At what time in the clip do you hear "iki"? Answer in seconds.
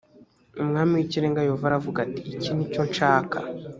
2.35-2.51